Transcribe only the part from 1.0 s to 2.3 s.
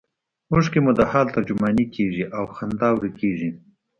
حال ترجمانې کیږي